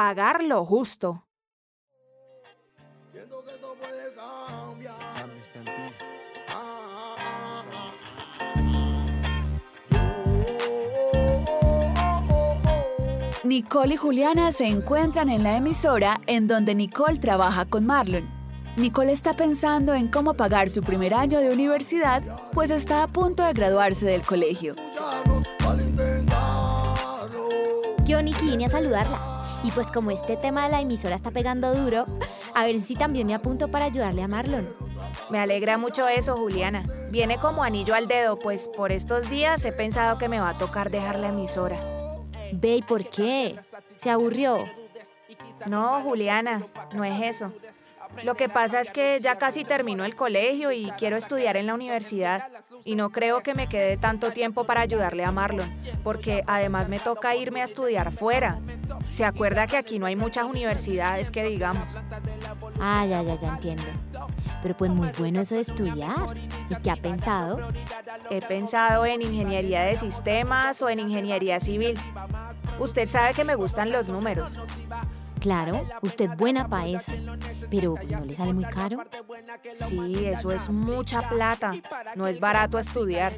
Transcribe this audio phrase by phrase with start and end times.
[0.00, 1.26] pagar lo justo.
[13.44, 18.26] Nicole y Juliana se encuentran en la emisora en donde Nicole trabaja con Marlon.
[18.78, 22.22] Nicole está pensando en cómo pagar su primer año de universidad,
[22.54, 24.76] pues está a punto de graduarse del colegio.
[28.06, 29.29] Yo, vine a saludarla.
[29.62, 32.06] Y pues como este tema de la emisora está pegando duro,
[32.54, 34.68] a ver si también me apunto para ayudarle a Marlon.
[35.28, 36.84] Me alegra mucho eso, Juliana.
[37.10, 40.58] Viene como anillo al dedo, pues por estos días he pensado que me va a
[40.58, 41.78] tocar dejar la emisora.
[42.52, 43.58] Ve, ¿y por qué?
[43.96, 44.64] ¿Se aburrió?
[45.66, 47.52] No, Juliana, no es eso.
[48.24, 51.74] Lo que pasa es que ya casi terminó el colegio y quiero estudiar en la
[51.74, 52.48] universidad.
[52.84, 55.68] Y no creo que me quede tanto tiempo para ayudarle a Marlon,
[56.02, 58.58] porque además me toca irme a estudiar fuera.
[59.08, 62.00] Se acuerda que aquí no hay muchas universidades que digamos.
[62.80, 63.82] Ah, ya, ya, ya entiendo.
[64.62, 66.36] Pero pues muy bueno eso de estudiar.
[66.68, 67.58] ¿Y qué ha pensado?
[68.30, 71.98] He pensado en ingeniería de sistemas o en ingeniería civil.
[72.78, 74.60] Usted sabe que me gustan los números.
[75.40, 77.12] Claro, usted buena para eso.
[77.70, 78.98] Pero ¿no le sale muy caro?
[79.72, 81.72] Sí, eso es mucha plata.
[82.14, 83.32] No es barato estudiar.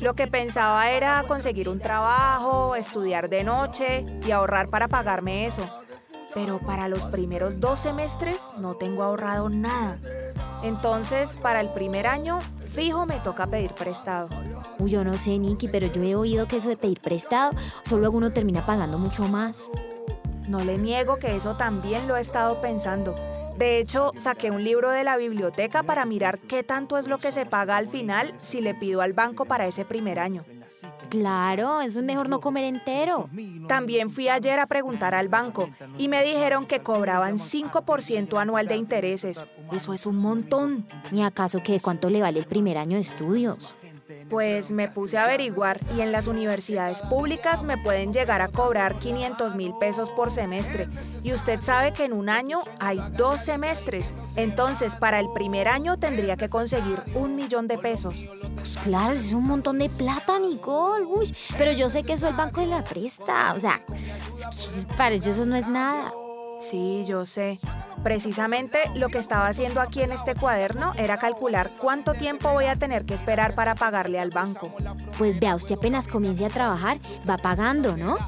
[0.00, 5.62] Lo que pensaba era conseguir un trabajo, estudiar de noche y ahorrar para pagarme eso.
[6.34, 9.98] Pero para los primeros dos semestres no tengo ahorrado nada.
[10.62, 14.28] Entonces, para el primer año, fijo me toca pedir prestado.
[14.78, 17.52] Uy, yo no sé, Nikki, pero yo he oído que eso de pedir prestado,
[17.84, 19.70] solo uno termina pagando mucho más.
[20.50, 23.14] No le niego que eso también lo he estado pensando.
[23.56, 27.30] De hecho, saqué un libro de la biblioteca para mirar qué tanto es lo que
[27.30, 30.44] se paga al final si le pido al banco para ese primer año.
[31.08, 33.30] Claro, eso es mejor no comer entero.
[33.68, 38.74] También fui ayer a preguntar al banco y me dijeron que cobraban 5% anual de
[38.74, 39.46] intereses.
[39.70, 40.84] Eso es un montón.
[41.12, 43.76] ¿Ni acaso que cuánto le vale el primer año de estudios?
[44.30, 48.98] Pues me puse a averiguar y en las universidades públicas me pueden llegar a cobrar
[49.00, 50.88] 500 mil pesos por semestre.
[51.24, 54.14] Y usted sabe que en un año hay dos semestres.
[54.36, 58.24] Entonces, para el primer año tendría que conseguir un millón de pesos.
[58.54, 61.04] Pues claro, es un montón de plata, Nicole.
[61.04, 63.52] Uy, pero yo sé que eso el banco de la presta.
[63.54, 63.82] O sea,
[64.96, 66.12] para ellos eso no es nada.
[66.60, 67.58] Sí, yo sé.
[68.02, 72.76] Precisamente lo que estaba haciendo aquí en este cuaderno era calcular cuánto tiempo voy a
[72.76, 74.70] tener que esperar para pagarle al banco.
[75.18, 76.98] Pues vea, usted apenas comience a trabajar,
[77.28, 78.18] va pagando, ¿no?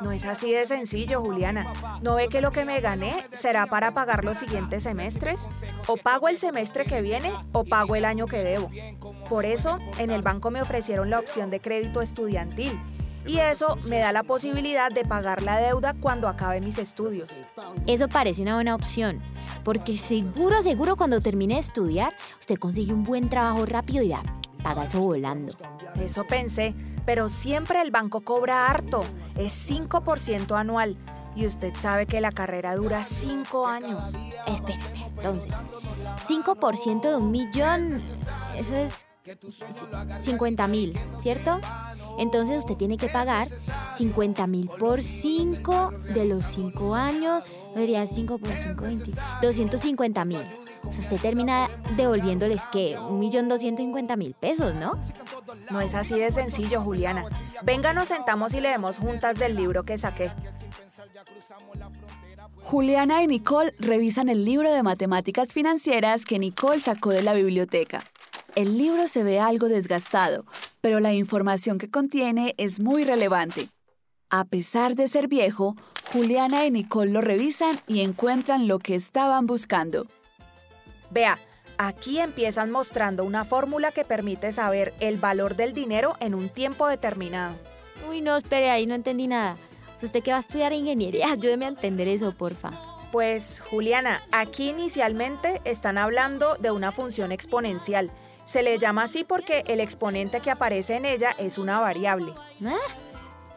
[0.00, 1.70] No es así de sencillo, Juliana.
[2.02, 5.48] ¿No ve que lo que me gané será para pagar los siguientes semestres?
[5.86, 8.70] O pago el semestre que viene o pago el año que debo.
[9.28, 12.78] Por eso, en el banco me ofrecieron la opción de crédito estudiantil
[13.26, 17.30] y eso me da la posibilidad de pagar la deuda cuando acabe mis estudios.
[17.86, 19.20] Eso parece una buena opción,
[19.64, 24.22] porque seguro, seguro cuando termine de estudiar, usted consigue un buen trabajo rápido y ya,
[24.62, 25.52] paga eso volando.
[26.00, 29.04] Eso pensé, pero siempre el banco cobra harto,
[29.36, 30.96] es 5% anual.
[31.34, 34.14] Y usted sabe que la carrera dura 5 años.
[34.46, 34.80] Espera,
[35.16, 35.52] entonces,
[36.26, 38.00] 5% de un millón,
[38.56, 39.04] eso es
[40.20, 41.60] 50 mil, ¿cierto?
[42.18, 43.48] Entonces usted tiene que pagar
[43.96, 47.42] 50 mil por 5 de los 5 años,
[47.74, 49.10] sería 5 por 5, 20,
[49.42, 50.42] 250 mil.
[50.88, 54.98] O sea, usted termina devolviéndoles que un millón doscientos mil pesos, ¿no?
[55.70, 57.24] No es así de sencillo, Juliana.
[57.64, 60.30] Venga, nos sentamos y leemos juntas del libro que saqué.
[62.62, 68.02] Juliana y Nicole revisan el libro de matemáticas financieras que Nicole sacó de la biblioteca.
[68.56, 70.46] El libro se ve algo desgastado,
[70.80, 73.68] pero la información que contiene es muy relevante.
[74.30, 75.76] A pesar de ser viejo,
[76.10, 80.06] Juliana y Nicole lo revisan y encuentran lo que estaban buscando.
[81.10, 81.38] Vea,
[81.76, 86.88] aquí empiezan mostrando una fórmula que permite saber el valor del dinero en un tiempo
[86.88, 87.56] determinado.
[88.08, 89.58] Uy, no, espere, ahí no entendí nada.
[90.00, 91.26] ¿Usted que va a estudiar ingeniería?
[91.30, 92.70] Ayúdeme a entender eso, porfa.
[93.12, 98.10] Pues, Juliana, aquí inicialmente están hablando de una función exponencial
[98.46, 102.32] se le llama así porque el exponente que aparece en ella es una variable.
[102.64, 102.78] ¿Ah?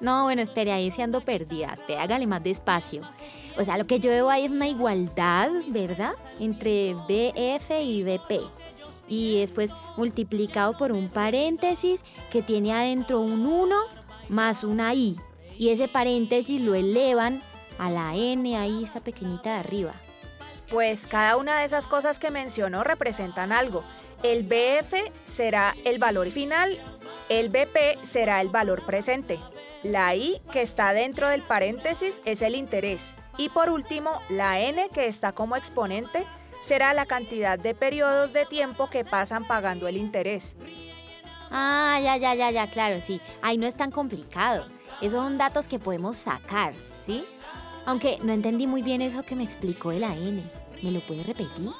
[0.00, 1.74] No, bueno, espere, ahí se ando perdida.
[1.76, 3.02] Espere, hágale más despacio.
[3.58, 6.12] O sea, lo que yo veo ahí es una igualdad, ¿verdad?
[6.40, 8.50] Entre BF y BP.
[9.08, 12.02] Y después multiplicado por un paréntesis
[12.32, 13.76] que tiene adentro un 1
[14.30, 15.16] más una I.
[15.58, 17.42] Y ese paréntesis lo elevan
[17.78, 19.92] a la N ahí, esa pequeñita de arriba.
[20.70, 23.82] Pues cada una de esas cosas que mencionó representan algo.
[24.22, 24.94] El BF
[25.24, 26.78] será el valor final,
[27.28, 29.38] el BP será el valor presente.
[29.84, 33.14] La I que está dentro del paréntesis es el interés.
[33.36, 36.26] Y por último, la N que está como exponente
[36.58, 40.56] será la cantidad de periodos de tiempo que pasan pagando el interés.
[41.52, 43.20] Ah, ya, ya, ya, ya, claro, sí.
[43.40, 44.66] Ahí no es tan complicado.
[45.00, 46.74] Esos son datos que podemos sacar,
[47.06, 47.24] ¿sí?
[47.86, 50.50] Aunque no entendí muy bien eso que me explicó de la N.
[50.82, 51.70] ¿Me lo puede repetir?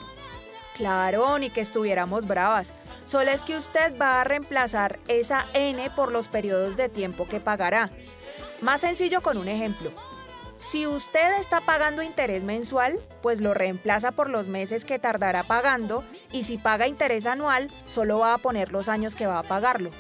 [0.78, 2.72] Claro, ni que estuviéramos bravas.
[3.04, 7.40] Solo es que usted va a reemplazar esa N por los periodos de tiempo que
[7.40, 7.90] pagará.
[8.60, 9.92] Más sencillo con un ejemplo.
[10.58, 16.04] Si usted está pagando interés mensual, pues lo reemplaza por los meses que tardará pagando
[16.30, 19.90] y si paga interés anual, solo va a poner los años que va a pagarlo.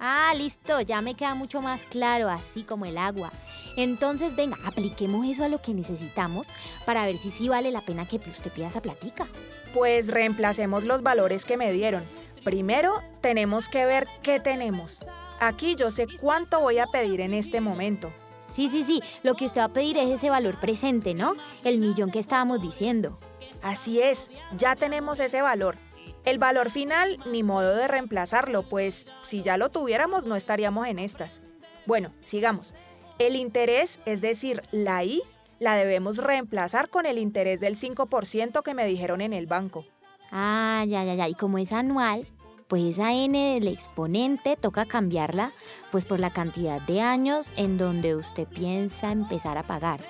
[0.00, 3.30] Ah, listo, ya me queda mucho más claro, así como el agua.
[3.76, 6.46] Entonces, venga, apliquemos eso a lo que necesitamos
[6.84, 9.26] para ver si sí vale la pena que usted pida esa platica.
[9.72, 12.02] Pues reemplacemos los valores que me dieron.
[12.44, 15.00] Primero, tenemos que ver qué tenemos.
[15.38, 18.12] Aquí yo sé cuánto voy a pedir en este momento.
[18.50, 21.34] Sí, sí, sí, lo que usted va a pedir es ese valor presente, ¿no?
[21.62, 23.18] El millón que estábamos diciendo.
[23.62, 25.76] Así es, ya tenemos ese valor.
[26.24, 30.98] El valor final, ni modo de reemplazarlo, pues si ya lo tuviéramos no estaríamos en
[30.98, 31.40] estas.
[31.86, 32.74] Bueno, sigamos.
[33.20, 35.22] El interés, es decir, la I,
[35.58, 39.84] la debemos reemplazar con el interés del 5% que me dijeron en el banco.
[40.32, 41.28] Ah, ya, ya, ya.
[41.28, 42.26] Y como es anual,
[42.66, 45.52] pues esa n del exponente toca cambiarla
[45.90, 50.00] pues por la cantidad de años en donde usted piensa empezar a pagar.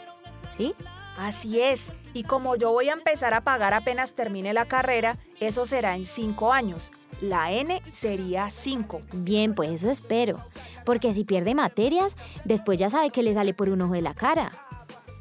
[0.56, 0.76] ¿Sí?
[1.18, 5.66] Así es, y como yo voy a empezar a pagar apenas termine la carrera, eso
[5.66, 6.92] será en 5 años.
[7.20, 9.02] La N sería 5.
[9.12, 10.38] Bien, pues eso espero,
[10.84, 12.14] porque si pierde materias,
[12.44, 14.52] después ya sabe que le sale por un ojo de la cara.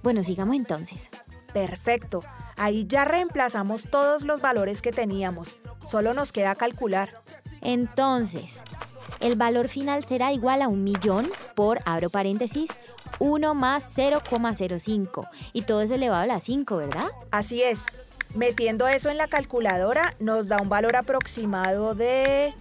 [0.01, 1.09] Bueno, sigamos entonces.
[1.53, 2.23] Perfecto,
[2.57, 7.21] ahí ya reemplazamos todos los valores que teníamos, solo nos queda calcular.
[7.61, 8.63] Entonces,
[9.19, 12.69] el valor final será igual a un millón por, abro paréntesis,
[13.19, 17.09] 1 más 0,05 y todo es elevado a la 5, ¿verdad?
[17.31, 17.87] Así es.
[18.35, 22.53] Metiendo eso en la calculadora nos da un valor aproximado de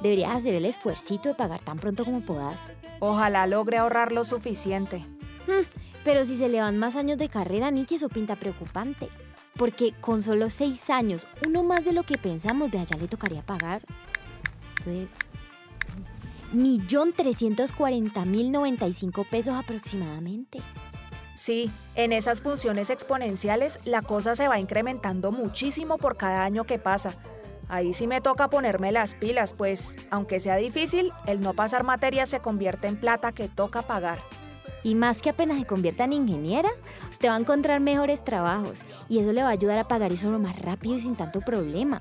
[0.00, 2.70] Deberías hacer el esfuercito de pagar tan pronto como puedas.
[3.00, 4.98] Ojalá logre ahorrar lo suficiente.
[5.46, 5.64] Hmm,
[6.04, 9.08] pero si se le van más años de carrera, Nicky, eso pinta preocupante.
[9.56, 13.42] Porque con solo seis años, uno más de lo que pensamos, de allá le tocaría
[13.42, 13.82] pagar.
[14.78, 15.10] Esto es.
[16.52, 20.60] Millón trescientos cuarenta mil noventa y cinco pesos aproximadamente.
[21.34, 26.78] Sí, en esas funciones exponenciales la cosa se va incrementando muchísimo por cada año que
[26.78, 27.14] pasa.
[27.68, 32.28] Ahí sí me toca ponerme las pilas, pues aunque sea difícil, el no pasar materias
[32.28, 34.20] se convierte en plata que toca pagar.
[34.84, 36.68] Y más que apenas se convierta en ingeniera,
[37.10, 40.28] usted va a encontrar mejores trabajos y eso le va a ayudar a pagar eso
[40.38, 42.00] más rápido y sin tanto problema.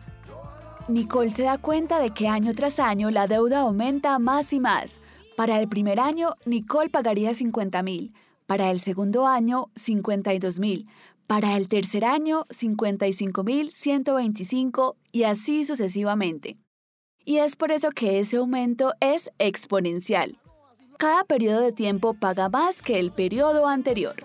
[0.90, 5.00] Nicole se da cuenta de que año tras año la deuda aumenta más y más.
[5.38, 8.14] Para el primer año, Nicole pagaría 50 mil.
[8.46, 10.90] Para el segundo año, 52 mil.
[11.26, 16.58] Para el tercer año, 55.125 y así sucesivamente.
[17.24, 20.38] Y es por eso que ese aumento es exponencial.
[20.98, 24.16] Cada periodo de tiempo paga más que el periodo anterior.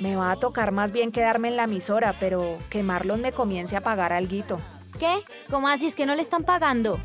[0.00, 3.76] Me va a tocar más bien quedarme en la emisora, pero que Marlon me comience
[3.76, 4.58] a pagar algo.
[4.98, 5.18] ¿Qué?
[5.50, 6.98] ¿Cómo así es que no le están pagando?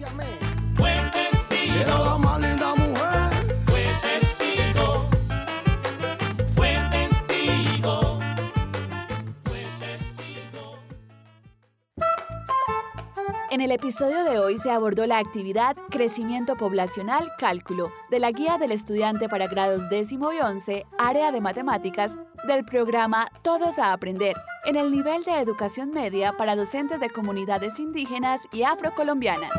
[13.55, 18.57] En el episodio de hoy se abordó la actividad Crecimiento Poblacional Cálculo de la Guía
[18.57, 22.17] del Estudiante para grados décimo y once, Área de Matemáticas,
[22.49, 24.35] del programa Todos a Aprender,
[24.65, 29.53] en el nivel de educación media para docentes de comunidades indígenas y afrocolombianas.